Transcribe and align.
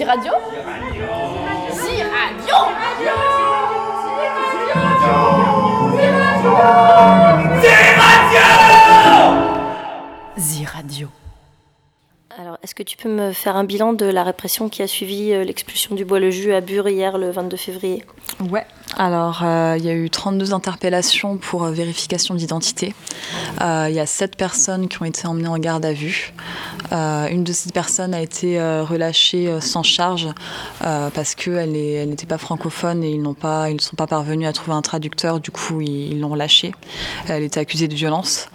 Ziradio 0.00 0.32
Ziradio 1.74 2.56
Ziradio 10.38 11.08
Alors, 12.30 12.56
est-ce 12.62 12.74
que 12.74 12.82
tu 12.82 12.96
peux 12.96 13.10
me 13.10 13.32
faire 13.32 13.56
un 13.56 13.64
bilan 13.64 13.92
de 13.92 14.06
la 14.06 14.24
répression 14.24 14.70
qui 14.70 14.80
a 14.80 14.86
suivi 14.86 15.32
euh, 15.32 15.44
l'expulsion 15.44 15.94
du 15.94 16.06
bois-le-jus 16.06 16.54
à 16.54 16.62
Bure 16.62 16.88
hier, 16.88 17.18
le 17.18 17.30
22 17.30 17.58
février? 17.58 18.02
Ouais, 18.38 18.66
alors 18.96 19.42
euh, 19.44 19.76
il 19.78 19.84
y 19.84 19.88
a 19.88 19.94
eu 19.94 20.10
32 20.10 20.52
interpellations 20.52 21.36
pour 21.36 21.64
euh, 21.64 21.70
vérification 21.70 22.34
d'identité. 22.34 22.94
Euh, 23.60 23.86
Il 23.88 23.94
y 23.94 24.00
a 24.00 24.06
7 24.06 24.36
personnes 24.36 24.88
qui 24.88 25.00
ont 25.00 25.04
été 25.04 25.26
emmenées 25.26 25.48
en 25.48 25.58
garde 25.58 25.84
à 25.84 25.92
vue. 25.92 26.32
Une 26.92 27.44
de 27.44 27.52
ces 27.52 27.70
personnes 27.70 28.14
a 28.14 28.20
été 28.20 28.60
relâchée 28.60 29.60
sans 29.60 29.84
charge 29.84 30.26
parce 30.80 31.36
qu'elle 31.36 31.76
elle 31.76 32.08
n'était 32.08 32.26
pas 32.26 32.38
francophone 32.38 33.04
et 33.04 33.10
ils 33.10 33.22
ne 33.22 33.78
sont 33.78 33.96
pas 33.96 34.06
parvenus 34.08 34.48
à 34.48 34.52
trouver 34.52 34.76
un 34.76 34.82
traducteur. 34.82 35.38
Du 35.38 35.52
coup, 35.52 35.80
ils 35.80 36.18
l'ont 36.18 36.30
relâchée. 36.30 36.72
Elle 37.28 37.44
était 37.44 37.60
accusée 37.60 37.86
de 37.86 37.94
violence. 37.94 38.48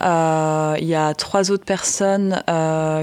Il 0.00 0.86
y 0.86 0.94
a 0.94 1.14
trois 1.14 1.50
autres 1.50 1.66
personnes 1.66 2.42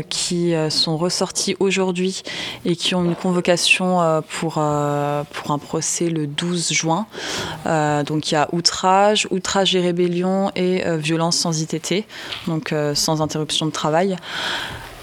qui 0.09 0.55
sont 0.69 0.97
ressorties 0.97 1.55
aujourd'hui 1.59 2.23
et 2.65 2.75
qui 2.75 2.95
ont 2.95 3.05
une 3.05 3.15
convocation 3.15 4.23
pour, 4.39 4.53
pour 4.53 5.51
un 5.51 5.59
procès 5.59 6.09
le 6.11 6.27
12 6.27 6.73
juin. 6.73 7.05
Euh, 7.65 8.03
donc 8.03 8.31
il 8.31 8.35
y 8.35 8.37
a 8.37 8.47
outrage, 8.51 9.27
outrage 9.31 9.75
et 9.75 9.81
rébellion 9.81 10.51
et 10.55 10.85
euh, 10.85 10.97
violence 10.97 11.37
sans 11.37 11.61
ITT, 11.61 12.05
donc 12.47 12.73
euh, 12.73 12.95
sans 12.95 13.21
interruption 13.21 13.65
de 13.65 13.71
travail. 13.71 14.15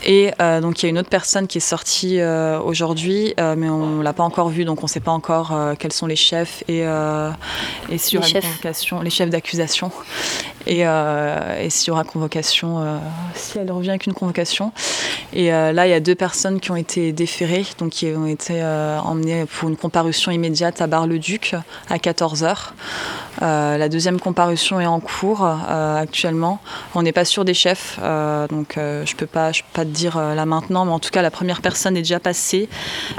Et 0.09 0.33
euh, 0.41 0.63
donc 0.63 0.83
il 0.83 0.87
y 0.87 0.87
a 0.87 0.89
une 0.89 0.99
autre 0.99 1.11
personne 1.11 1.47
qui 1.47 1.59
est 1.59 1.61
sortie 1.61 2.19
euh, 2.19 2.59
aujourd'hui, 2.61 3.35
euh, 3.39 3.55
mais 3.59 3.69
on 3.69 4.01
l'a 4.01 4.15
pas 4.15 4.23
encore 4.23 4.49
vue, 4.49 4.65
donc 4.65 4.83
on 4.83 4.87
ne 4.87 4.89
sait 4.89 5.01
pas 5.01 5.13
encore 5.13 5.55
quels 5.79 5.93
sont 5.93 6.07
les 6.07 6.17
chefs 6.17 6.65
et, 6.67 6.81
et 7.91 7.99
s'il 7.99 8.15
y 8.15 8.19
aura 8.19 8.41
convocation, 8.41 9.03
les 9.03 9.11
chefs 9.11 9.29
d'accusation, 9.29 9.93
et, 10.67 10.81
et 10.81 11.71
s'il 11.71 11.89
y 11.89 11.91
aura 11.91 12.05
convocation, 12.05 12.99
si 13.35 13.59
elle 13.59 13.71
revient 13.71 13.91
avec 13.91 14.07
une 14.07 14.15
convocation. 14.15 14.73
Et 15.35 15.51
là, 15.51 15.87
il 15.87 15.91
y 15.91 15.95
a 15.95 16.01
deux 16.01 16.15
personnes 16.15 16.59
qui 16.59 16.71
ont 16.71 16.77
été 16.77 17.13
déférées, 17.13 17.67
donc 17.79 17.91
qui 17.91 18.07
ont 18.07 18.27
été 18.27 18.63
emmenées 18.63 19.45
pour 19.45 19.69
une 19.69 19.77
comparution 19.77 20.33
immédiate 20.33 20.81
à 20.81 20.87
Bar-le-Duc 20.87 21.55
à 21.91 21.99
14h. 21.99 22.73
Euh, 23.43 23.77
la 23.77 23.89
deuxième 23.89 24.21
comparution 24.21 24.81
est 24.81 24.87
en 24.87 25.01
cours 25.01 25.45
euh, 25.45 25.97
actuellement. 25.97 26.61
On 26.95 27.03
n'est 27.03 27.13
pas 27.13 27.25
sûr 27.25 27.45
des 27.45 27.55
chefs, 27.55 27.99
euh, 28.03 28.47
donc 28.49 28.75
je 28.77 29.09
je 29.09 29.17
peux 29.17 29.27
pas 29.27 29.51
te 29.53 29.81
dire 29.83 30.19
là 30.19 30.47
maintenant, 30.47 30.85
mais 30.85 30.93
en 30.93 31.01
tout 31.01 31.11
cas 31.11 31.23
la 31.23 31.33
première 31.33 31.61
personne 31.61 31.97
est 31.97 32.03
déjà 32.03 32.21
passée. 32.21 32.69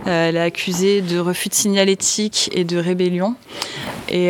Elle 0.06 0.38
est 0.38 0.42
accusée 0.42 1.02
de 1.02 1.20
refus 1.20 1.50
de 1.50 1.54
signalétique 1.54 2.50
et 2.54 2.64
de 2.64 2.78
rébellion, 2.78 3.36
et 4.08 4.30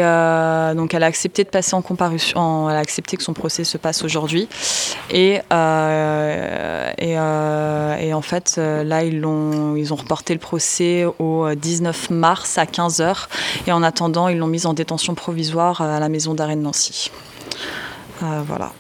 donc 0.76 0.96
elle 0.96 1.04
a 1.04 1.06
accepté 1.06 1.44
de 1.44 1.50
passer 1.50 1.76
en 1.76 1.84
comparution. 1.84 2.72
elle 2.72 2.76
a 2.76 2.80
accepté 2.80 3.18
que 3.18 3.24
son 3.24 3.34
procès 3.34 3.66
se 3.66 3.78
passe 3.78 4.04
aujourd'hui, 4.04 4.48
et 5.12 5.42
en 5.52 6.96
fait 8.24 8.58
là 8.58 9.04
ils 9.04 9.20
l'ont, 9.20 9.76
ils 9.76 9.94
ont 9.94 9.98
reporté 9.98 10.34
le 10.34 10.40
procès 10.40 11.06
au 11.20 11.54
19 11.54 12.10
mars 12.10 12.58
à 12.58 12.66
15 12.66 13.02
h 13.02 13.28
et 13.68 13.72
en 13.72 13.84
attendant 13.84 14.28
ils 14.28 14.40
l'ont 14.40 14.48
mise 14.48 14.66
en 14.66 14.74
détention 14.74 15.14
provisoire 15.14 15.79
à 15.82 16.00
la 16.00 16.10
maison 16.10 16.34
d'arrêt 16.34 16.56
de 16.56 16.62
Nancy. 16.62 17.12
Euh, 18.24 18.42
voilà, 18.46 18.72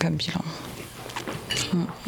comme 0.00 0.14
bilan. 0.14 0.40
Les 1.50 2.05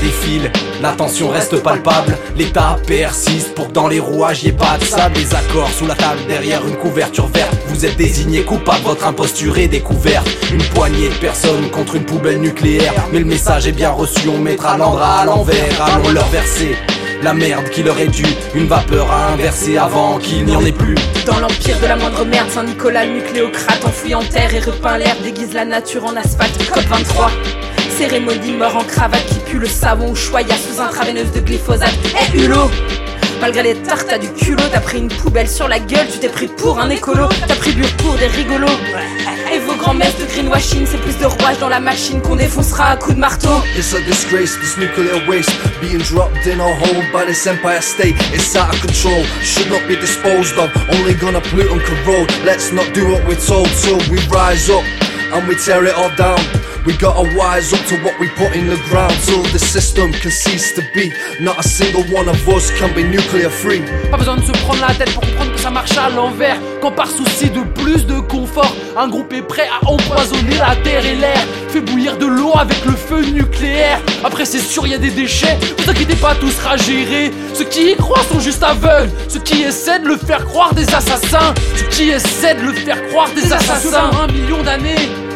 mois 0.00 0.10
défilent, 0.10 0.50
la 0.80 0.94
reste 1.32 1.62
palpable. 1.62 2.16
L'État 2.36 2.78
persiste 2.86 3.54
pour 3.54 3.68
que 3.68 3.72
dans 3.72 3.88
les 3.88 4.00
rouages 4.00 4.44
y 4.44 4.48
ait 4.48 4.52
pas 4.52 4.78
de 4.78 4.84
sable. 4.84 5.16
Les 5.16 5.34
accords 5.34 5.70
sous 5.70 5.86
la 5.86 5.94
table 5.94 6.20
derrière 6.28 6.66
une 6.66 6.76
couverture 6.76 7.26
verte. 7.28 7.54
Vous 7.68 7.84
êtes 7.84 7.96
désigné 7.96 8.42
coupable, 8.42 8.84
votre 8.84 9.06
imposture 9.06 9.58
est 9.58 9.68
découverte. 9.68 10.26
Une 10.52 10.62
poignée 10.74 11.08
de 11.08 11.14
personnes 11.14 11.70
contre 11.70 11.96
une 11.96 12.04
poubelle 12.04 12.40
nucléaire. 12.40 12.92
Mais 13.12 13.18
le 13.18 13.24
message 13.24 13.66
est 13.66 13.72
bien 13.72 13.90
reçu, 13.90 14.28
on 14.28 14.38
mettra 14.38 14.76
l'Andra 14.76 15.20
à 15.20 15.24
l'envers. 15.24 15.82
Allons 15.94 16.10
leur 16.10 16.28
verser. 16.28 16.76
La 17.22 17.34
merde 17.34 17.68
qui 17.68 17.82
leur 17.82 17.98
est 18.00 18.08
due, 18.08 18.24
une 18.54 18.66
vapeur 18.66 19.10
à 19.10 19.32
inverser 19.32 19.76
avant 19.76 20.16
qu'il 20.16 20.42
n'y 20.46 20.56
en 20.56 20.64
ait 20.64 20.72
plus. 20.72 20.94
Dans 21.26 21.38
l'empire 21.38 21.78
de 21.78 21.86
la 21.86 21.96
moindre 21.96 22.24
merde, 22.24 22.48
Saint-Nicolas, 22.48 23.04
nucléocrate, 23.04 23.84
enfoui 23.84 24.14
en 24.14 24.22
terre 24.22 24.54
et 24.54 24.60
repeint 24.60 24.96
l'air, 24.96 25.14
déguise 25.22 25.52
la 25.52 25.66
nature 25.66 26.06
en 26.06 26.16
asphalte, 26.16 26.58
COP23. 26.62 27.28
Cérémonie 28.00 28.52
mort 28.52 28.78
en 28.78 28.84
cravate 28.84 29.26
qui 29.26 29.38
pue 29.40 29.58
le 29.58 29.66
savon 29.66 30.12
au 30.12 30.14
choya 30.14 30.54
sous 30.56 30.80
intraveineuse 30.80 31.32
de 31.32 31.40
glyphosate. 31.40 31.92
Eh 32.16 32.38
Hulot 32.38 32.70
Malgré 33.42 33.62
les 33.62 33.74
tartes, 33.74 34.06
t'as 34.08 34.16
du 34.16 34.32
culot, 34.32 34.62
t'as 34.72 34.80
pris 34.80 35.00
une 35.00 35.08
poubelle 35.08 35.46
sur 35.46 35.68
la 35.68 35.78
gueule, 35.78 36.06
tu 36.10 36.18
t'es 36.18 36.30
pris 36.30 36.46
pour 36.46 36.80
un 36.80 36.88
écolo, 36.88 37.28
t'as 37.46 37.54
pris 37.56 37.72
bure 37.72 37.94
pour 37.98 38.14
des 38.14 38.28
rigolos. 38.28 38.68
Et 39.52 39.58
vos 39.58 39.74
grands-messes 39.74 40.16
de 40.18 40.24
greenwashing, 40.24 40.86
c'est 40.86 40.96
plus 41.02 41.18
de 41.18 41.26
rouage 41.26 41.58
dans 41.58 41.68
la 41.68 41.78
machine 41.78 42.22
qu'on 42.22 42.36
défoncera 42.36 42.92
à 42.92 42.96
coups 42.96 43.16
de 43.16 43.20
marteau. 43.20 43.60
It's 43.76 43.92
a 43.92 44.00
disgrace, 44.06 44.58
this 44.60 44.78
nuclear 44.78 45.20
waste 45.28 45.52
being 45.82 46.00
dropped 46.00 46.46
in 46.46 46.58
our 46.58 46.72
home 46.72 47.04
by 47.12 47.26
this 47.26 47.46
empire 47.46 47.82
state. 47.82 48.16
It's 48.32 48.56
out 48.56 48.72
of 48.72 48.80
control, 48.80 49.22
should 49.42 49.68
not 49.68 49.86
be 49.86 49.96
disposed 49.96 50.56
of. 50.56 50.70
Only 50.98 51.12
gonna 51.20 51.42
pollute 51.42 51.70
and 51.70 51.82
corrode. 51.82 52.32
Let's 52.46 52.72
not 52.72 52.94
do 52.94 53.12
what 53.12 53.28
we're 53.28 53.44
told, 53.46 53.68
so 53.68 53.98
we 54.10 54.26
rise 54.28 54.70
up 54.70 54.84
and 55.34 55.46
we 55.46 55.54
tear 55.56 55.84
it 55.84 55.94
all 55.94 56.08
down. 56.16 56.40
We 56.86 56.96
gotta 56.96 57.28
wise 57.36 57.74
up 57.74 57.84
to 57.88 57.96
what 57.96 58.18
we 58.18 58.28
put 58.28 58.56
in 58.56 58.66
the 58.66 58.80
ground 58.88 59.12
till 59.26 59.42
the 59.52 59.58
system 59.58 60.12
can 60.12 60.30
cease 60.30 60.72
to 60.72 60.82
be. 60.94 61.12
Not 61.38 61.58
a 61.58 61.62
single 61.62 62.04
one 62.04 62.26
of 62.26 62.48
us 62.48 62.70
can 62.78 62.94
be 62.94 63.02
nuclear 63.02 63.50
free. 63.50 63.82
Pas 64.10 64.16
besoin 64.16 64.36
de 64.36 64.42
se 64.42 64.52
prendre 64.52 64.80
la 64.80 64.94
tête 64.94 65.12
pour 65.12 65.20
comprendre 65.20 65.52
que 65.52 65.60
ça 65.60 65.70
marche 65.70 65.96
à 65.98 66.08
l'envers. 66.08 66.56
Quand 66.80 66.92
par 66.92 67.08
souci 67.08 67.50
de 67.50 67.60
plus 67.82 68.06
de 68.06 68.18
confort, 68.20 68.74
un 68.96 69.08
groupe 69.08 69.30
est 69.34 69.42
prêt 69.42 69.68
à 69.68 69.86
empoisonner 69.86 70.56
la 70.56 70.74
terre 70.76 71.04
et 71.04 71.16
l'air. 71.16 71.44
Fait 71.68 71.82
bouillir 71.82 72.16
de 72.16 72.24
l'eau 72.24 72.52
avec 72.56 72.82
le 72.86 72.92
feu 72.92 73.26
nucléaire. 73.26 74.00
Après, 74.24 74.46
c'est 74.46 74.58
sûr, 74.58 74.86
y 74.86 74.94
a 74.94 74.98
des 74.98 75.10
déchets. 75.10 75.58
Vous 75.78 75.90
inquiétez 75.90 76.16
pas, 76.16 76.34
tout 76.34 76.50
sera 76.50 76.78
géré. 76.78 77.30
Ceux 77.52 77.64
qui 77.64 77.90
y 77.92 77.96
croient 77.96 78.24
sont 78.32 78.40
juste 78.40 78.62
aveugles. 78.62 79.10
Ceux 79.28 79.40
qui 79.40 79.62
essaient 79.64 79.98
de 79.98 80.08
le 80.08 80.16
faire 80.16 80.46
croire 80.46 80.72
des 80.72 80.88
assassins. 80.94 81.52
Ceux 81.76 81.86
qui 81.88 82.08
essaient 82.08 82.54
de 82.54 82.62
le 82.62 82.72
faire 82.72 83.06
croire 83.08 83.28
des 83.34 83.52
assassins. 83.52 84.10
Un 84.18 84.32
million 84.32 84.62
d'années. 84.62 85.29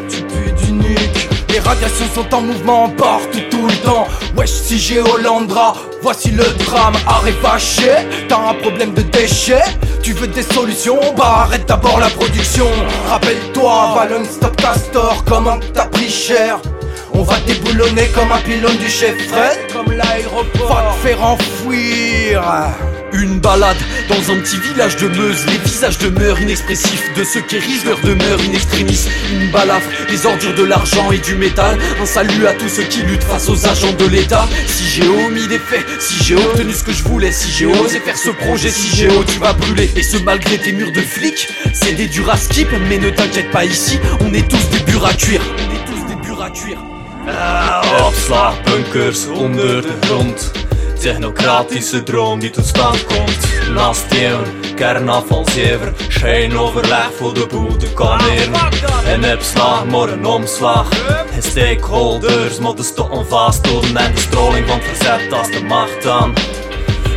Les 1.55 1.61
radiations 1.61 2.07
sont 2.13 2.35
en 2.35 2.41
mouvement 2.41 2.89
partout 2.89 3.39
tout 3.49 3.65
le 3.65 3.77
temps. 3.87 4.09
Wesh, 4.37 4.51
si 4.51 4.77
j'ai 4.77 5.01
Hollandra, 5.01 5.77
voici 6.03 6.33
le 6.33 6.43
drame. 6.65 6.95
Arrête 7.07 7.37
fâché, 7.41 7.93
t'as 8.29 8.49
un 8.51 8.55
problème 8.55 8.93
de 8.93 9.03
déchets. 9.03 9.63
Tu 10.03 10.15
veux 10.15 10.27
des 10.27 10.43
solutions 10.43 10.99
Bah 11.17 11.45
arrête 11.47 11.65
d'abord 11.69 12.01
la 12.01 12.09
production. 12.09 12.67
Rappelle-toi, 13.09 13.95
Valon 13.95 14.25
Stop 14.25 14.57
Castor, 14.57 15.23
comment 15.29 15.61
t'as 15.73 15.87
pris 15.87 16.11
cher. 16.11 16.59
On 17.13 17.23
va 17.23 17.37
déboulonner 17.47 18.09
comme 18.09 18.33
un 18.33 18.39
pylône 18.39 18.77
du 18.79 18.89
chef 18.89 19.17
Fred. 19.29 19.73
Comme 19.73 19.93
l'aéroport. 19.93 20.67
Va 20.67 20.93
te 20.93 21.07
faire 21.07 21.23
enfouir. 21.23 22.43
Une 23.15 23.39
balade 23.39 23.77
dans 24.09 24.33
un 24.33 24.41
petit 24.41 24.59
village 24.59 24.97
de 24.97 25.07
Meuse, 25.09 25.47
les 25.47 25.59
visages 25.59 25.99
demeurent 25.99 26.41
inexpressifs 26.41 27.15
de 27.17 27.23
ceux 27.23 27.43
qui 27.43 27.57
érigent 27.57 27.85
leur 27.85 28.01
demeure 28.01 28.41
in 28.41 28.53
extremis. 28.53 29.07
Une 29.33 29.51
balafre, 29.53 29.89
les 30.11 30.27
ordures 30.27 30.55
de 30.55 30.65
l'argent 30.65 31.13
et 31.13 31.19
du 31.19 31.37
métal. 31.37 31.79
Un 32.01 32.07
salut 32.07 32.47
à 32.47 32.55
tous 32.55 32.69
ceux 32.69 32.83
qui 32.83 33.03
luttent 33.03 33.23
face 33.23 33.49
aux 33.49 33.67
agents 33.67 33.93
de 33.93 34.07
l'État. 34.07 34.49
Si 34.67 34.85
j'ai 34.89 35.07
omis 35.07 35.47
des 35.47 35.61
faits, 35.61 35.87
si 36.01 36.25
j'ai 36.25 36.35
obtenu 36.35 36.73
ce 36.73 36.83
que 36.83 36.93
je 36.93 37.05
voulais, 37.05 37.31
si 37.31 37.53
j'ai 37.53 37.67
osé 37.67 38.01
faire 38.01 38.19
ce 38.19 38.31
projet, 38.31 38.71
si 38.71 38.97
j'ai 38.97 39.09
tu 39.27 39.39
vas 39.39 39.53
brûler. 39.53 39.91
Et 39.97 40.03
ce 40.03 40.17
malgré 40.19 40.59
tes 40.59 40.73
murs 40.73 40.93
de 40.93 41.01
flics, 41.01 41.49
c'est 41.73 41.93
des 41.93 42.07
durs 42.07 42.31
à 42.31 42.37
skip, 42.37 42.69
mais 42.89 42.99
ne 42.99 43.11
t'inquiète 43.11 43.51
pas 43.53 43.65
ici, 43.65 43.99
on 44.21 44.35
est 44.35 44.49
tous 44.49 44.69
des 44.71 44.81
burs 44.91 45.07
à 45.07 45.15
cuire. 45.15 45.43
On 45.59 45.75
est 45.75 45.85
tous 45.87 46.07
des 46.09 46.17
burs 46.17 46.43
à 46.43 46.51
cuire. 46.51 46.79
Opslagbunkers 48.07 49.31
onder 49.35 49.83
de. 49.83 50.64
Technocratische 51.05 52.03
droom 52.03 52.41
die 52.41 52.51
tot 52.51 52.67
stand 52.67 53.05
komt. 53.05 53.71
Naast 53.75 54.05
een 54.13 54.75
kernafvalzever. 54.75 55.93
Schijnoverleg 56.09 57.11
voor 57.17 57.35
de 57.35 57.47
boel 57.47 57.77
te 57.77 57.93
kalmeren. 57.93 58.53
Een 59.13 59.37
opslag, 59.37 59.87
maar 59.87 60.09
een 60.09 60.27
omslag. 60.27 60.89
En 61.35 61.43
stakeholders 61.43 62.59
moeten 62.59 62.85
stoppen 62.85 63.27
vasthouden. 63.27 63.97
En 63.97 64.15
de 64.15 64.21
stroling 64.21 64.69
van 64.69 64.81
verzet 64.81 65.33
als 65.33 65.51
de 65.51 65.63
macht 65.63 66.03
dan. 66.03 66.35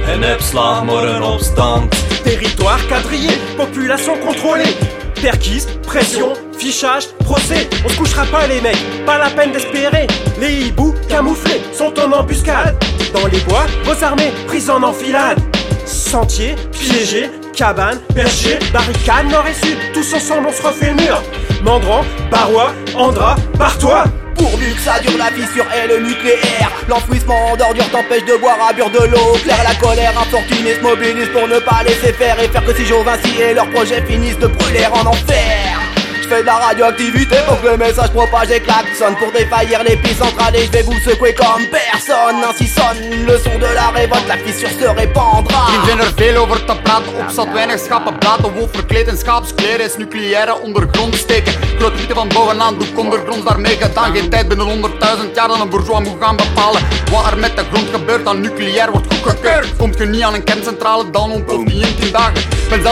Een 0.07 0.33
opslag, 0.33 0.83
maar 0.83 1.03
een 1.03 1.23
opstand. 1.23 1.95
Territoire 2.23 2.85
quadrillé, 2.85 3.33
population 3.55 4.17
contrôlée. 4.19 4.75
Perquise, 5.21 5.67
pression, 5.85 6.35
fichage, 6.57 7.07
procès. 7.17 7.67
On 7.83 7.89
se 7.89 7.95
couchera 7.95 8.25
pas 8.25 8.47
les 8.47 8.61
mecs, 8.61 9.03
pas 9.05 9.17
la 9.17 9.29
peine 9.29 9.51
d'espérer. 9.51 10.05
Les 10.39 10.67
hiboux 10.67 10.93
camouflés 11.07 11.61
sont 11.73 11.99
en 11.99 12.11
embuscade. 12.11 12.86
Dans 13.13 13.27
les 13.27 13.39
bois, 13.41 13.65
vos 13.83 14.03
armées 14.03 14.31
prises 14.47 14.69
en 14.69 14.83
enfilade. 14.83 15.39
Sentiers, 15.85 16.55
piégés, 16.71 17.29
cabane, 17.55 17.99
berger, 18.13 18.59
barricade, 18.73 19.29
nord 19.29 19.45
et 19.47 19.53
sud, 19.53 19.77
tous 19.93 20.13
ensemble 20.13 20.47
on 20.49 20.51
se 20.51 20.61
refait 20.61 20.89
le 20.89 20.95
mur. 20.95 21.21
Mandran, 21.63 22.03
Barrois, 22.29 22.73
Andra, 22.95 23.35
par-toi 23.57 24.03
Pourvu 24.35 24.73
que 24.73 24.81
ça 24.81 24.99
dure 24.99 25.17
la 25.17 25.31
fissure 25.31 25.65
et 25.73 25.87
le 25.87 26.07
nucléaire 26.07 26.71
L'enfouissement 26.87 27.57
d'ordures 27.57 27.89
t'empêche 27.89 28.25
de 28.25 28.37
boire 28.37 28.57
à 28.69 28.73
bure 28.73 28.91
de 28.91 29.07
l'eau 29.07 29.33
claire 29.43 29.63
La 29.63 29.73
colère 29.75 30.13
infortunée 30.19 30.75
se 30.75 30.81
mobilise 30.81 31.29
pour 31.29 31.47
ne 31.47 31.57
pas 31.59 31.81
laisser 31.83 32.13
faire 32.13 32.39
Et 32.39 32.47
faire 32.47 32.63
que 32.63 32.75
si 32.75 32.85
Jovinci 32.85 33.41
et 33.41 33.55
leurs 33.55 33.69
projets 33.71 34.03
finissent 34.03 34.37
de 34.37 34.47
brûler 34.47 34.85
en 34.93 35.07
enfer 35.07 35.86
je 36.29 36.41
de 36.41 36.45
la 36.45 36.55
radioactivité 36.55 37.35
pour 37.47 37.61
que 37.61 37.67
le 37.67 37.77
message 37.77 38.11
propage 38.11 38.51
et 38.51 38.59
klaxonne. 38.59 39.15
Pour 39.19 39.31
défaillir 39.31 39.83
l'épicentrale 39.83 40.55
et 40.55 40.65
je 40.65 40.71
vais 40.71 40.81
vous 40.83 40.99
secouer 40.99 41.33
comme 41.33 41.65
personne. 41.71 42.37
Ainsi 42.49 42.67
sonne 42.67 43.25
le 43.25 43.37
son 43.37 43.57
de 43.57 43.69
la 43.73 43.87
révolte, 43.95 44.27
la 44.27 44.37
fissure 44.37 44.69
se 44.79 44.87
répandra. 44.87 45.61
Hier 45.71 45.81
zijn 45.85 45.99
er 45.99 46.11
veel 46.15 46.35
over 46.35 46.65
te 46.65 46.75
praten, 46.83 47.13
op 47.19 47.29
zat 47.29 47.51
weinig 47.53 47.79
schappen 47.79 48.17
blaten 48.17 48.53
Wolf 48.53 48.69
verkleed 48.71 49.07
in 49.07 49.17
schaapskleren 49.17 49.85
is 49.85 49.97
nucleaire 49.97 50.61
ondergrond 50.61 51.15
steken. 51.15 51.53
Groot 51.77 51.95
witte 51.97 52.13
van 52.13 52.27
bovenaan, 52.27 52.77
doek 52.77 52.97
ondergronds 52.97 53.45
daarmee 53.45 53.75
gedaan. 53.75 54.15
Geen 54.15 54.29
tijd 54.29 54.47
binnen 54.47 54.67
100.000 54.67 55.33
jaar 55.33 55.47
dan 55.47 55.61
een 55.61 55.69
bourgeois 55.69 56.07
moet 56.07 56.17
gaan 56.19 56.35
bepalen. 56.35 56.81
Wat 57.11 57.31
er 57.31 57.37
met 57.37 57.55
de 57.55 57.63
grond 57.71 57.89
gebeurt 57.91 58.25
dan 58.25 58.41
nucleair 58.41 58.91
wordt 58.91 59.13
goedgekeurd. 59.13 59.75
Komt 59.77 59.97
je 59.97 60.05
niet 60.05 60.21
aan 60.21 60.33
een 60.33 60.43
kerncentrale, 60.43 61.09
dan 61.09 61.31
ontploft 61.31 61.67
die 61.67 61.81
in 61.81 61.95
10 61.95 62.11
dagen 62.11 62.33
Ben 62.69 62.83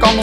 kan 0.00 0.16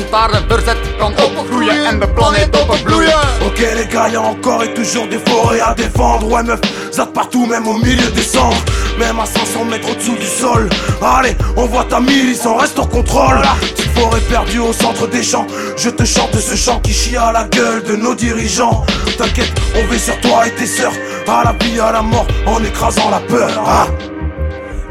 Verzet 0.49 0.77
kan 0.99 1.13
opgroeien 1.25 1.85
en 1.87 1.99
de 1.99 2.07
planeet 2.07 2.55
openbloeien 2.55 3.19
Ok 3.47 3.59
les 3.75 3.87
gars, 3.87 4.09
y'a 4.09 4.21
encore 4.21 4.63
et 4.63 4.73
toujours 4.73 5.07
des 5.07 5.19
forêts 5.19 5.59
à 5.59 5.73
défendre. 5.73 6.27
Ouais 6.31 6.43
meuf, 6.43 6.59
zat 6.91 7.07
partout 7.07 7.45
même 7.45 7.67
au 7.67 7.77
milieu 7.77 8.09
des 8.11 8.21
cendres. 8.21 8.63
Même 8.99 9.19
à 9.19 9.25
500 9.25 9.65
mètres 9.65 9.89
au-dessous 9.91 10.15
du 10.15 10.25
sol. 10.25 10.69
Allez, 11.01 11.35
on 11.55 11.65
voit 11.65 11.85
ta 11.85 11.99
milice, 11.99 12.45
on 12.45 12.55
reste 12.55 12.79
au 12.79 12.85
contrôle. 12.85 13.41
Petite 13.61 13.91
forêt 13.97 14.21
perdue 14.21 14.59
au 14.59 14.73
centre 14.73 15.07
des 15.07 15.23
champs. 15.23 15.47
Je 15.77 15.89
te 15.89 16.03
chante 16.03 16.35
ce 16.35 16.55
chant 16.55 16.79
qui 16.79 16.93
chie 16.93 17.17
à 17.17 17.31
la 17.31 17.43
gueule 17.45 17.83
de 17.83 17.95
nos 17.95 18.15
dirigeants. 18.15 18.85
T'inquiète, 19.17 19.53
on 19.75 19.85
veut 19.87 19.97
sur 19.97 20.19
toi 20.21 20.47
et 20.47 20.51
tes 20.51 20.67
sœurs. 20.67 20.93
À 21.27 21.43
la 21.43 21.53
vie, 21.53 21.79
à 21.79 21.91
la 21.91 22.01
mort, 22.01 22.27
en 22.45 22.63
écrasant 22.63 23.09
la 23.09 23.19
peur 23.19 23.49
ah. 23.65 23.87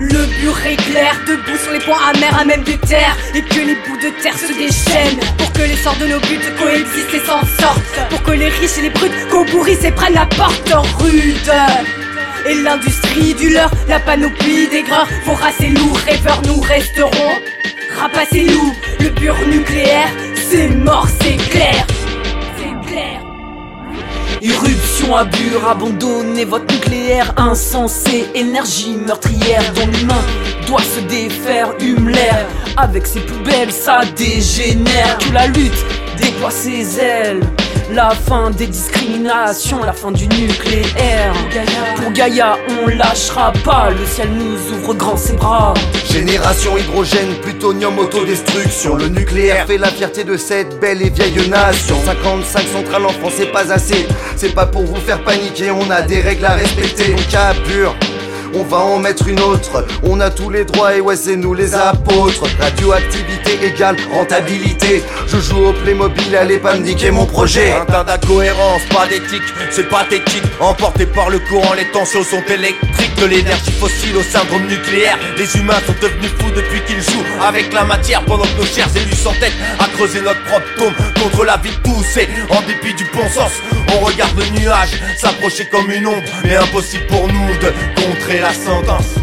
Le 0.03 0.27
mur 0.43 0.59
est 0.67 0.77
clair, 0.77 1.15
debout 1.29 1.57
sur 1.63 1.73
les 1.73 1.79
points 1.79 2.01
amers 2.13 2.37
à 2.37 2.45
même 2.45 2.65
de 2.65 2.73
terre 2.73 3.17
Et 3.35 3.43
que 3.43 3.61
les 3.61 3.77
bouts 3.87 3.97
de 3.97 4.11
terre 4.21 4.37
se 4.37 4.53
déchaînent. 4.53 5.21
Pour 5.39 5.53
que 5.53 5.63
les 5.63 5.77
sorts 5.77 5.97
de 5.97 6.07
nos 6.07 6.19
buts 6.19 6.41
coexistent 6.59 7.15
et 7.15 7.21
s'en 7.21 7.41
sortent. 7.61 8.11
Pour 8.11 8.23
que 8.25 8.33
les 8.33 8.49
riches 8.49 8.79
et 8.79 8.83
les 8.83 8.91
brutes 8.91 9.13
pourrissent 9.51 9.85
et 9.85 9.93
prennent 9.93 10.15
la 10.15 10.27
porte 10.27 10.73
rude. 10.99 11.53
Et 12.49 12.55
l'industrie 12.55 13.35
du 13.35 13.51
leurre, 13.51 13.71
la 13.89 14.01
panoplie 14.01 14.67
des 14.69 14.83
grains 14.83 15.07
Voraces 15.25 15.61
et 15.61 15.69
lourds, 15.69 15.99
rêveurs, 15.99 16.43
nous 16.47 16.61
resterons 16.61 17.33
Rapassez-nous, 18.01 18.75
le 18.99 19.11
pur 19.11 19.37
nucléaire 19.47 20.11
C'est 20.51 20.69
mort, 20.69 21.07
C'est 21.21 21.37
clair 21.51 21.87
Irruption 24.45 25.15
à 25.15 25.25
bure, 25.25 25.69
abandonnez 25.69 26.45
votre 26.45 26.65
nucléaire 26.75 27.33
insensé, 27.37 28.27
énergie 28.35 28.97
meurtrière 28.97 29.63
dont 29.73 29.87
l'humain 29.87 30.25
doit 30.67 30.83
se 30.83 30.99
défaire, 31.03 31.73
hume. 31.79 32.11
Avec 32.77 33.07
ses 33.07 33.21
poubelles, 33.21 33.71
ça 33.71 34.01
dégénère. 34.17 35.19
Que 35.19 35.33
la 35.33 35.47
lutte 35.47 35.85
déploie 36.19 36.51
ses 36.51 36.99
ailes. 36.99 37.41
La 37.91 38.11
fin 38.11 38.51
des 38.51 38.67
discriminations, 38.67 39.83
la 39.85 39.93
fin 39.93 40.13
du 40.13 40.27
nucléaire. 40.29 41.35
Pour 41.97 42.11
Gaïa, 42.13 42.57
on 42.69 42.89
lâchera 42.89 43.53
pas. 43.65 43.91
Le 43.91 44.07
ciel 44.07 44.31
nous 44.31 44.75
ouvre 44.75 44.95
grand 44.95 45.17
ses 45.17 45.35
bras. 45.35 45.75
Génération 46.11 46.77
hydrogène, 46.79 47.35
plutonium, 47.43 47.99
autodestruction. 47.99 48.97
Le 48.97 49.09
nucléaire 49.09 49.67
fait 49.67 49.79
la 49.79 49.89
fierté 49.89 50.25
de 50.25 50.37
cette 50.37 50.81
belle 50.81 51.03
et 51.03 51.11
vieille 51.11 51.49
nation. 51.49 51.97
55 52.05 52.63
centrales 52.69 53.05
en 53.05 53.11
France, 53.11 53.35
c'est 53.37 53.53
pas 53.53 53.71
assez. 53.73 54.07
C'est 54.37 54.55
pas 54.55 54.67
pour 54.67 54.85
vous 54.85 54.97
faire 54.97 55.23
paniquer, 55.23 55.71
on 55.71 55.91
a 55.91 56.03
des 56.03 56.21
règles 56.21 56.47
à 56.47 56.55
respecter. 56.55 57.09
Donc 57.09 57.63
pur. 57.65 57.95
On 58.55 58.65
va 58.65 58.79
en 58.79 58.99
mettre 58.99 59.29
une 59.29 59.41
autre, 59.41 59.87
on 60.03 60.21
a 60.21 60.31
tous 60.31 60.51
les 60.51 60.65
droits 60.65 60.95
et 60.95 61.01
ouais 61.01 61.17
c'est 61.17 61.37
nous 61.37 61.55
les 61.55 61.75
apôtres. 61.75 62.45
Radioactivité 62.61 63.65
égale 63.65 63.97
rentabilité. 64.13 65.03
Je 65.27 65.39
joue 65.39 65.67
au 65.67 65.73
Playmobil, 65.73 66.37
allez 66.37 66.59
pas 66.59 66.75
me 66.75 67.11
mon 67.11 67.25
projet. 67.25 67.73
Un 67.73 67.87
tas 67.87 68.05
d'incohérences, 68.05 68.83
pas 68.91 69.07
d'éthique, 69.07 69.43
c'est 69.71 69.89
pathétique. 69.89 70.43
Emporté 70.61 71.07
par 71.07 71.31
le 71.31 71.39
courant, 71.39 71.73
les 71.75 71.91
tensions 71.93 72.23
sont 72.23 72.43
électriques 72.53 73.12
De 73.23 73.29
l'énergie 73.29 73.71
fossile 73.79 74.17
au 74.17 74.23
syndrome 74.25 74.67
nucléaire 74.67 75.17
Les 75.39 75.57
humains 75.57 75.79
sont 75.87 75.95
devenus 76.03 76.33
fous 76.41 76.51
depuis 76.57 76.81
qu'ils 76.85 77.01
jouent 77.01 77.25
avec 77.41 77.73
la 77.73 77.85
matière 77.85 78.21
Pendant 78.25 78.43
que 78.43 78.59
nos 78.59 78.67
chers 78.67 78.89
élus 78.97 79.15
s'entêtent 79.15 79.53
à 79.79 79.87
creuser 79.97 80.21
notre 80.23 80.43
propre 80.43 80.67
tombe 80.77 80.95
Contre 81.23 81.45
la 81.45 81.57
vie 81.59 81.71
et 81.71 82.53
en 82.53 82.61
dépit 82.63 82.95
du 82.95 83.05
bon 83.15 83.29
sens 83.29 83.53
On 83.95 84.05
regarde 84.05 84.37
le 84.37 84.59
nuage 84.59 85.01
s'approcher 85.17 85.67
comme 85.67 85.89
une 85.93 86.05
ombre 86.05 86.23
Mais 86.43 86.57
impossible 86.57 87.07
pour 87.07 87.29
nous 87.29 87.55
de 87.61 87.73
contrer 87.95 88.41
la 88.41 88.53
sentence 88.53 89.15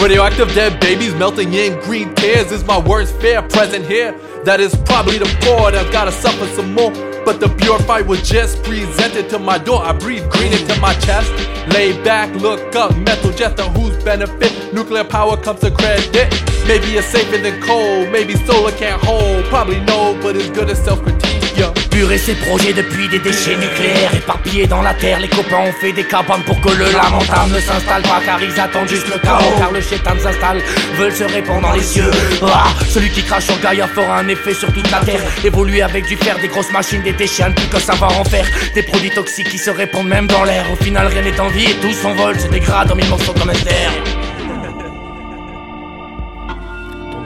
Radioactive 0.00 0.54
dead 0.54 0.78
babies 0.78 1.14
melting 1.16 1.52
in 1.54 1.80
green 1.80 2.14
tears 2.14 2.52
is 2.52 2.62
my 2.64 2.78
worst 2.78 3.18
fear 3.20 3.42
present 3.42 3.86
here. 3.86 4.14
That 4.44 4.60
is 4.60 4.76
probably 4.84 5.18
the 5.18 5.24
poor 5.40 5.72
that's 5.72 5.90
gotta 5.90 6.12
suffer 6.12 6.46
some 6.54 6.74
more. 6.74 7.13
But 7.24 7.40
the 7.40 7.48
pure 7.48 7.78
fight 7.80 8.06
was 8.06 8.28
just 8.28 8.62
presented 8.62 9.30
to 9.30 9.38
my 9.38 9.56
door. 9.56 9.82
I 9.82 9.92
breathe 9.92 10.28
green 10.30 10.52
into 10.52 10.78
my 10.80 10.94
chest. 10.94 11.30
Lay 11.72 11.92
back, 12.04 12.34
look 12.36 12.76
up, 12.76 12.94
mental 12.98 13.32
just 13.32 13.56
to 13.56 13.64
whose 13.70 13.96
benefit. 14.04 14.74
Nuclear 14.74 15.04
power 15.04 15.36
comes 15.36 15.60
to 15.60 15.70
credit. 15.70 16.32
Maybe 16.66 16.86
it's 16.96 17.06
safer 17.06 17.38
than 17.38 17.60
coal, 17.62 18.06
maybe 18.10 18.34
solar 18.46 18.72
can't 18.72 19.02
hold. 19.02 19.44
Probably 19.46 19.80
no, 19.80 20.18
but 20.22 20.36
it's 20.36 20.50
good 20.50 20.68
as 20.68 20.82
self. 20.84 21.13
Yeah. 21.56 21.72
Pur 21.90 22.10
et 22.10 22.18
ses 22.18 22.34
projets 22.34 22.72
depuis 22.72 23.08
des 23.08 23.20
déchets 23.20 23.56
nucléaires 23.56 24.14
éparpillés 24.14 24.66
dans 24.66 24.82
la 24.82 24.94
terre. 24.94 25.20
Les 25.20 25.28
copains 25.28 25.60
ont 25.68 25.72
fait 25.72 25.92
des 25.92 26.04
cabanes 26.04 26.42
pour 26.42 26.60
que 26.60 26.70
le 26.70 26.86
lamentable 26.86 27.52
ne 27.54 27.60
s'installe 27.60 28.02
pas 28.02 28.20
car 28.24 28.42
ils 28.42 28.58
attendent 28.58 28.88
juste 28.88 29.06
le 29.06 29.20
chaos. 29.20 29.54
Car 29.58 29.70
le 29.70 29.80
chétan 29.80 30.18
s'installe, 30.20 30.60
veulent 30.98 31.14
se 31.14 31.24
répandre 31.24 31.68
dans 31.68 31.72
les 31.72 31.82
cieux. 31.82 32.10
Ah, 32.42 32.66
celui 32.88 33.10
qui 33.10 33.22
crache 33.22 33.44
sur 33.44 33.60
Gaïa 33.60 33.86
fera 33.86 34.18
un 34.18 34.28
effet 34.28 34.54
sur 34.54 34.72
toute 34.72 34.90
la 34.90 34.98
terre. 35.00 35.20
Évoluer 35.44 35.82
avec 35.82 36.06
du 36.06 36.16
fer, 36.16 36.36
des 36.40 36.48
grosses 36.48 36.72
machines, 36.72 37.02
des 37.02 37.12
déchets, 37.12 37.44
un 37.44 37.52
plus 37.52 37.68
que 37.68 37.78
ça 37.80 37.94
va 37.94 38.08
en 38.08 38.24
faire. 38.24 38.46
Des 38.74 38.82
produits 38.82 39.10
toxiques 39.10 39.50
qui 39.50 39.58
se 39.58 39.70
répandent 39.70 40.08
même 40.08 40.26
dans 40.26 40.44
l'air. 40.44 40.64
Au 40.72 40.76
final, 40.82 41.06
rien 41.06 41.22
n'est 41.22 41.38
en 41.38 41.48
vie 41.48 41.70
et 41.70 41.74
tout 41.76 41.92
s'envole, 41.92 42.38
se 42.40 42.48
dégrade 42.48 42.90
en 42.90 42.96
mille 42.96 43.08
morceaux 43.08 43.32
comme 43.32 43.50
un 43.50 43.54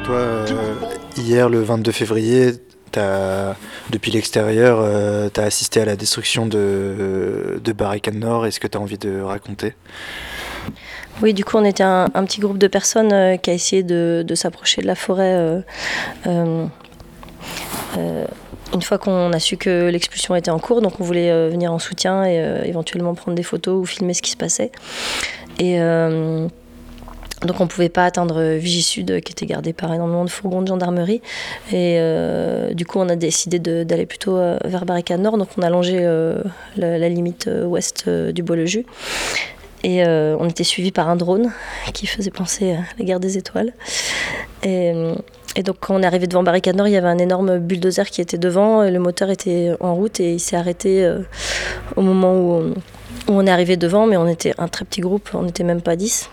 toi, 0.09 0.17
euh, 0.17 0.47
hier 1.19 1.51
le 1.51 1.61
22 1.61 1.93
février, 1.93 2.53
depuis 3.91 4.11
l'extérieur, 4.11 4.79
euh, 4.81 5.29
tu 5.33 5.41
as 5.41 5.45
assisté 5.45 5.81
à 5.81 5.85
la 5.85 5.97
destruction 5.97 6.47
de, 6.47 7.61
de 7.63 7.73
Barricade 7.73 8.15
Nord. 8.15 8.47
Est-ce 8.47 8.61
que 8.61 8.67
tu 8.67 8.79
as 8.79 8.81
envie 8.81 8.99
de 8.99 9.21
raconter? 9.21 9.75
Oui, 11.23 11.35
du 11.35 11.45
coup, 11.45 11.57
on 11.57 11.65
était 11.65 11.83
un, 11.83 12.09
petit 12.09 12.41
groupe 12.41 12.59
de 12.59 12.69
personnes 12.69 13.13
euh, 13.13 13.37
qui 13.37 13.51
a 13.51 13.53
essayé 13.53 13.83
de, 13.83 14.25
s'approcher 14.35 14.83
de 14.83 14.87
la 14.87 14.95
forêt. 14.95 15.63
euh, 16.27 16.67
une 18.75 18.83
fois 18.83 18.99
qu'on 18.99 19.33
a 19.33 19.39
su 19.41 19.57
que 19.57 19.89
l'expulsion 19.89 20.37
était 20.37 20.51
en 20.51 20.59
cours, 20.59 20.83
donc 20.83 21.01
on 21.01 21.05
voulait 21.05 21.49
venir 21.49 21.73
en 21.73 21.79
soutien 21.79 22.27
et 22.27 22.37
éventuellement 22.67 23.15
prendre 23.15 23.35
des 23.35 23.43
photos 23.43 23.81
ou 23.81 23.87
filmer 23.87 24.13
ce 24.13 24.21
qui 24.21 24.31
se 24.31 24.37
passait. 24.37 24.71
Donc 27.47 27.61
on 27.61 27.65
ne 27.65 27.69
pouvait 27.69 27.89
pas 27.89 28.05
atteindre 28.05 28.43
Vigie 28.55 28.83
Sud, 28.83 29.21
qui 29.21 29.33
était 29.33 29.47
gardé 29.47 29.73
par 29.73 29.93
énormément 29.95 30.25
de 30.25 30.31
fourgons 30.31 30.63
de 30.63 30.67
gendarmerie. 30.67 31.23
Et 31.71 31.97
euh, 31.99 32.75
du 32.75 32.85
coup, 32.85 32.99
on 32.99 33.09
a 33.09 33.17
décidé 33.17 33.59
d'aller 33.59 34.07
plutôt 34.07 34.37
euh, 34.37 34.59
vers 34.65 34.85
Barricade 34.85 35.21
Nord. 35.21 35.39
Donc 35.39 35.49
on 35.57 35.63
a 35.63 35.71
longé 35.71 35.99
euh, 36.01 36.43
la, 36.77 37.09
limite 37.09 37.49
ouest 37.65 38.09
du 38.09 38.43
Bois-le-Jus. 38.43 38.87
Et 39.85 40.05
on 40.05 40.49
était 40.49 40.65
suivi 40.65 40.91
par 40.91 41.09
un 41.09 41.15
drone 41.15 41.53
qui 41.95 42.09
faisait 42.09 42.33
penser 42.33 42.73
à 42.73 42.79
la 42.99 43.05
guerre 43.05 43.21
des 43.21 43.39
étoiles. 43.39 43.73
Et, 44.65 44.93
donc 45.65 45.77
quand 45.81 45.95
on 45.95 46.03
est 46.03 46.07
arrivé 46.07 46.27
devant 46.27 46.43
Barricade 46.43 46.75
Nord, 46.75 46.89
il 46.89 46.95
y 46.95 46.97
avait 46.97 47.09
un 47.09 47.19
énorme 47.19 47.59
bulldozer 47.59 48.11
qui 48.11 48.21
était 48.21 48.39
devant. 48.39 48.83
et 48.83 48.91
Le 48.91 48.99
moteur 48.99 49.31
était 49.31 49.73
en 49.79 49.95
route 49.95 50.19
et 50.19 50.33
il 50.35 50.41
s'est 50.41 50.57
arrêté 50.57 51.09
au 51.95 52.03
moment 52.03 52.35
où 52.35 52.75
on, 53.29 53.37
où 53.37 53.41
est 53.41 53.49
arrivé 53.49 53.77
devant. 53.77 54.09
Mais 54.09 54.17
on 54.17 54.27
était 54.27 54.53
un 54.59 54.67
très 54.67 54.85
petit 54.85 55.01
groupe, 55.01 55.31
on 55.33 55.45
n'était 55.45 55.65
même 55.65 55.81
pas 55.81 55.95
10. 55.95 56.29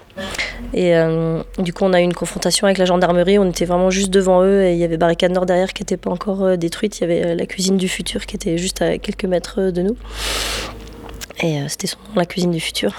Et 0.74 0.96
euh, 0.96 1.42
du 1.60 1.74
coup, 1.74 1.84
on 1.86 1.94
a 1.94 2.02
eu 2.02 2.04
une 2.04 2.14
confrontation 2.14 2.66
avec 2.66 2.78
la 2.78 2.86
gendarmerie. 2.86 3.40
On 3.40 3.50
était 3.50 3.66
vraiment 3.66 3.90
juste 3.90 4.10
devant 4.10 4.44
eux 4.44 4.64
et 4.64 4.74
il 4.74 4.78
y 4.78 4.84
avait 4.84 4.98
Barricade 4.98 5.32
Nord 5.32 5.46
derrière 5.46 5.74
qui 5.74 5.84
n'était 5.84 5.98
pas 5.98 6.10
encore 6.10 6.44
euh, 6.44 6.56
détruite. 6.58 7.00
Il 7.00 7.02
y 7.02 7.04
avait 7.04 7.26
euh, 7.26 7.36
la 7.36 7.46
cuisine 7.46 7.78
du 7.78 7.88
futur 7.88 8.26
qui 8.26 8.36
était 8.36 8.58
juste 8.58 8.82
à 8.82 8.98
quelques 8.98 9.26
mètres 9.26 9.72
de 9.72 9.82
nous. 9.82 9.98
Et 11.44 11.60
c'était 11.68 11.88
son 11.88 11.98
la 12.16 12.26
cuisine 12.26 12.52
du 12.52 12.62
futur. 12.62 12.94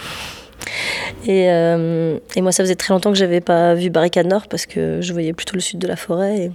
Et, 1.27 1.45
et 1.47 2.41
moi, 2.43 2.53
ça 2.53 2.63
faisait 2.63 2.75
très 2.75 2.93
longtemps 2.93 3.11
que 3.11 3.19
j'avais 3.19 3.41
pas 3.41 3.75
vu 3.75 3.89
Barricade 3.89 4.27
Nord 4.27 4.47
parce 4.49 4.67
que 4.67 5.01
je 5.01 5.13
voyais 5.15 5.33
plutôt 5.33 5.55
le 5.55 5.61
sud 5.61 5.79
de 5.79 5.87
la 5.87 5.97
forêt. 5.97 6.51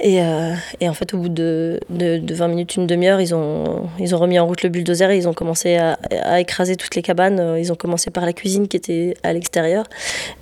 Et, 0.00 0.20
euh, 0.20 0.54
et 0.80 0.88
en 0.88 0.94
fait, 0.94 1.14
au 1.14 1.18
bout 1.18 1.28
de, 1.28 1.78
de, 1.88 2.18
de 2.18 2.34
20 2.34 2.48
minutes, 2.48 2.76
une 2.76 2.86
demi-heure, 2.86 3.20
ils 3.20 3.34
ont, 3.34 3.88
remis 4.12 4.38
en 4.38 4.46
route 4.46 4.62
le 4.62 4.68
bulldozer 4.68 5.10
et 5.10 5.16
ils 5.16 5.28
ont 5.28 5.34
commencé 5.34 5.76
à, 5.76 6.40
écraser 6.40 6.76
toutes 6.76 6.96
les 6.96 7.02
cabanes. 7.02 7.38
Euh, 7.38 7.60
Ils 7.60 7.72
ont 7.72 7.76
commencé 7.76 8.10
par 8.10 8.26
la 8.26 8.32
cuisine 8.32 8.66
qui 8.66 8.76
était 8.76 9.14
à 9.22 9.32
l'extérieur. 9.32 9.84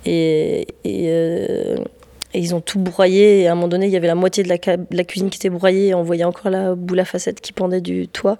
Euh, 0.07 0.63
et 0.83 2.39
ils 2.39 2.55
ont 2.55 2.61
tout 2.61 2.79
broyé. 2.79 3.41
Et 3.41 3.47
à 3.47 3.51
un 3.51 3.55
moment 3.55 3.67
donné, 3.67 3.85
il 3.85 3.91
y 3.91 3.95
avait 3.95 4.07
la 4.07 4.15
moitié 4.15 4.43
de 4.43 4.49
la, 4.49 5.03
cuisine 5.03 5.29
qui 5.29 5.37
était 5.37 5.51
broyée. 5.51 5.89
Et 5.89 5.93
on 5.93 6.01
voyait 6.01 6.23
encore 6.23 6.49
la 6.49 6.73
boule 6.73 6.99
à 6.99 7.05
facettes 7.05 7.39
qui 7.39 7.53
pendait 7.53 7.81
du 7.81 8.07
toit. 8.07 8.39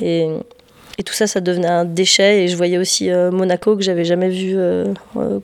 Et, 0.00 0.28
tout 1.04 1.12
ça, 1.12 1.26
ça 1.26 1.40
devenait 1.40 1.68
un 1.68 1.84
déchet. 1.84 2.44
Et 2.44 2.48
je 2.48 2.56
voyais 2.56 2.78
aussi 2.78 3.10
Monaco 3.10 3.76
que 3.76 3.82
j'avais 3.82 4.06
jamais 4.06 4.30
vu 4.30 4.56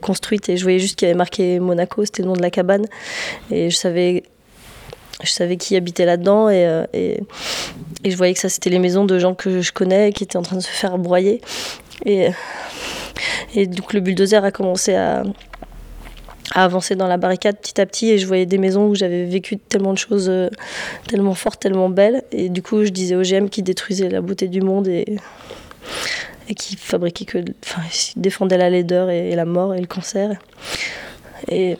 construite. 0.01 0.49
Et 0.49 0.57
je 0.57 0.63
voyais 0.63 0.79
juste 0.79 0.99
qu'il 0.99 1.07
y 1.07 1.11
avait 1.11 1.19
marqué 1.19 1.61
Monaco, 1.61 2.07
c'était 2.07 2.23
le 2.23 2.29
nom 2.29 2.35
de 2.35 2.43
la 2.43 2.51
cabane. 2.51 2.87
Et 3.51 3.69
je 3.69 3.77
savais, 3.77 4.25
je 5.23 5.31
savais 5.31 5.57
qui 5.57 5.77
habitait 5.77 6.07
là-dedans. 6.07 6.51
Et, 6.51 6.85
et, 6.93 7.21
et, 8.05 8.11
je 8.11 8.17
voyais 8.17 8.35
que 8.35 8.41
ça, 8.41 8.49
c'était 8.49 8.71
les 8.71 8.79
maisons 8.79 9.05
de 9.05 9.19
gens 9.19 9.35
que 9.35 9.61
je 9.61 9.73
connais 9.73 10.13
qui 10.13 10.25
étaient 10.25 10.37
en 10.37 10.43
train 10.43 10.57
de 10.57 10.63
se 10.63 10.69
faire 10.69 10.99
broyer. 10.99 11.41
Et, 12.05 12.31
et 13.55 13.67
donc 13.67 13.93
le 13.93 14.01
bulldozer 14.01 14.45
a 14.45 14.51
commencé 14.51 14.95
à 14.95 15.23
à 16.53 16.65
avancer 16.65 16.95
dans 16.95 17.07
la 17.07 17.17
barricade 17.17 17.57
petit 17.59 17.81
à 17.81 17.87
petit 17.87 18.11
et 18.11 18.19
je 18.19 18.27
voyais 18.27 18.47
des 18.47 18.59
maisons 18.59 18.89
où 18.89 18.95
j'avais 18.95 19.25
vécu 19.25 19.57
tellement 19.57 19.93
de 19.93 19.99
choses 19.99 20.29
euh, 20.29 20.49
tellement 21.09 21.35
fortes, 21.35 21.61
tellement 21.61 21.89
belles 21.89 22.23
et 22.33 22.49
du 22.49 22.63
coup 22.63 22.85
je 22.85 22.91
disais 22.91 23.15
au 23.15 23.23
GM 23.23 23.49
qui 23.49 23.63
détruisait 23.63 24.09
la 24.09 24.21
beauté 24.21 24.49
du 24.49 24.61
monde 24.61 24.87
et, 24.87 25.17
et 26.49 26.55
qui 26.55 26.77
fabriquait 26.77 27.25
que 27.25 27.39
enfin 27.65 27.83
défendait 28.17 28.59
la 28.59 28.71
laideur 28.71 29.11
et, 29.11 29.35
la 29.35 29.45
mort 29.45 29.75
et 29.75 29.81
le 29.81 29.87
cancer 29.87 30.39
et 31.49 31.77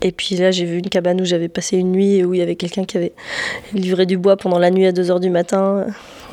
et 0.00 0.12
puis 0.12 0.36
là, 0.36 0.50
j'ai 0.50 0.64
vu 0.64 0.78
une 0.78 0.88
cabane 0.88 1.20
où 1.20 1.24
j'avais 1.24 1.48
passé 1.48 1.76
une 1.76 1.90
nuit 1.90 2.16
et 2.16 2.24
où 2.24 2.34
il 2.34 2.38
y 2.38 2.42
avait 2.42 2.56
quelqu'un 2.56 2.84
qui 2.84 2.96
avait 2.96 3.12
livré 3.72 4.06
du 4.06 4.16
bois 4.16 4.36
pendant 4.36 4.58
la 4.58 4.70
nuit 4.70 4.86
à 4.86 4.92
2h 4.92 5.18
du 5.20 5.30
matin. 5.30 5.86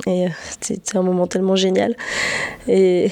Et 0.06 0.28
c'était 0.62 0.98
un 0.98 1.02
moment 1.02 1.26
tellement 1.26 1.56
génial. 1.56 1.96
Et, 2.68 3.10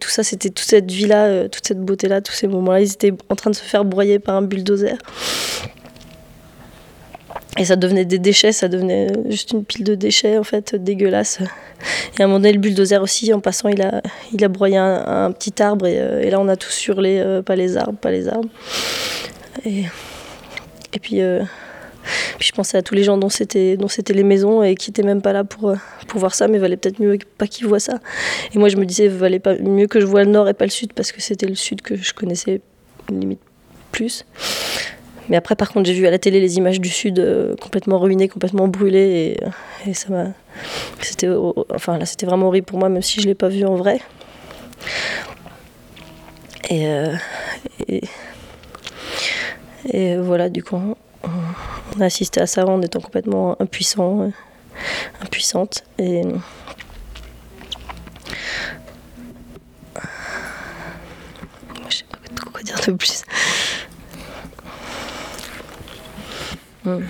tout 0.00 0.08
ça, 0.08 0.22
c'était 0.22 0.48
toute 0.48 0.66
cette 0.66 0.90
vie-là, 0.90 1.26
euh, 1.26 1.48
toute 1.48 1.66
cette 1.66 1.80
beauté-là, 1.80 2.22
tous 2.22 2.32
ces 2.32 2.48
moments-là, 2.48 2.80
ils 2.80 2.92
étaient 2.92 3.12
en 3.28 3.34
train 3.34 3.50
de 3.50 3.54
se 3.54 3.62
faire 3.62 3.84
broyer 3.84 4.18
par 4.18 4.36
un 4.36 4.42
bulldozer. 4.42 4.96
Et 7.58 7.64
ça 7.64 7.76
devenait 7.76 8.04
des 8.04 8.18
déchets, 8.18 8.52
ça 8.52 8.68
devenait 8.68 9.08
juste 9.28 9.52
une 9.52 9.64
pile 9.64 9.84
de 9.84 9.94
déchets 9.94 10.38
en 10.38 10.44
fait, 10.44 10.74
dégueulasse. 10.74 11.40
Et 12.18 12.22
à 12.22 12.24
un 12.24 12.28
moment 12.28 12.38
donné, 12.38 12.52
le 12.52 12.58
bulldozer 12.58 13.02
aussi, 13.02 13.32
en 13.32 13.40
passant, 13.40 13.68
il 13.68 13.80
a, 13.82 14.02
il 14.32 14.42
a 14.44 14.48
broyé 14.48 14.76
un, 14.76 15.30
petit 15.32 15.62
arbre 15.62 15.86
et, 15.86 15.98
euh, 15.98 16.22
et, 16.22 16.30
là 16.30 16.40
on 16.40 16.48
a 16.48 16.56
tous 16.56 16.86
hurlé, 16.88 17.18
euh, 17.18 17.42
pas 17.42 17.56
les 17.56 17.76
arbres, 17.76 17.98
pas 17.98 18.10
les 18.10 18.28
arbres. 18.28 18.48
Et, 19.64 19.84
et 20.92 20.98
puis 20.98 21.20
puis 22.38 22.48
je 22.48 22.52
pensais 22.52 22.78
à 22.78 22.82
tous 22.82 22.94
les 22.94 23.02
gens 23.02 23.18
dont 23.18 23.28
c'était 23.28 23.76
dont 23.76 23.88
c'était 23.88 24.12
les 24.12 24.22
maisons 24.22 24.62
et 24.62 24.74
qui 24.74 24.90
n'étaient 24.90 25.02
même 25.02 25.22
pas 25.22 25.32
là 25.32 25.44
pour, 25.44 25.70
euh, 25.70 25.76
pour 26.06 26.20
voir 26.20 26.34
ça, 26.34 26.48
mais 26.48 26.58
valait 26.58 26.76
peut-être 26.76 27.00
mieux 27.00 27.18
pas 27.38 27.46
qu'ils 27.46 27.66
voient 27.66 27.80
ça. 27.80 27.98
Et 28.54 28.58
moi 28.58 28.68
je 28.68 28.76
me 28.76 28.84
disais, 28.84 29.08
valait 29.08 29.38
pas 29.38 29.56
mieux 29.58 29.86
que 29.86 30.00
je 30.00 30.06
vois 30.06 30.24
le 30.24 30.30
nord 30.30 30.48
et 30.48 30.54
pas 30.54 30.64
le 30.64 30.70
sud 30.70 30.92
parce 30.92 31.12
que 31.12 31.20
c'était 31.20 31.46
le 31.46 31.54
sud 31.54 31.82
que 31.82 31.96
je 31.96 32.12
connaissais 32.12 32.60
limite 33.08 33.40
plus. 33.92 34.24
Mais 35.28 35.36
après, 35.36 35.56
par 35.56 35.72
contre, 35.72 35.86
j'ai 35.86 35.94
vu 35.94 36.06
à 36.06 36.12
la 36.12 36.20
télé 36.20 36.38
les 36.38 36.56
images 36.56 36.80
du 36.80 36.88
sud 36.88 37.18
euh, 37.18 37.56
complètement 37.56 37.98
ruinées, 37.98 38.28
complètement 38.28 38.68
brûlées, 38.68 39.36
et, 39.84 39.92
ça 39.92 40.08
m'a. 40.08 40.26
C'était, 41.00 41.28
enfin 41.74 41.98
là, 41.98 42.06
c'était 42.06 42.26
vraiment 42.26 42.46
horrible 42.46 42.66
pour 42.66 42.78
moi, 42.78 42.88
même 42.88 43.02
si 43.02 43.20
je 43.20 43.26
l'ai 43.26 43.34
pas 43.34 43.48
vu 43.48 43.64
en 43.64 43.74
vrai. 43.74 43.98
Euh, 46.70 47.12
et, 47.88 48.02
et, 49.86 50.16
voilà, 50.16 50.48
du 50.48 50.62
coup, 50.62 50.76
on 51.24 52.00
a 52.00 52.04
assisté 52.04 52.40
à 52.40 52.46
ça 52.46 52.66
en 52.66 52.82
étant 52.82 53.00
complètement 53.00 53.60
impuissant, 53.60 54.22
euh, 54.22 54.30
impuissante. 55.22 55.84
Et 55.98 56.22
je 61.88 61.96
sais 61.96 62.04
pas 62.04 62.18
trop 62.34 62.50
quoi 62.50 62.62
dire 62.62 62.78
de 62.86 62.92
plus. 62.92 63.22
Hmm. 66.84 67.00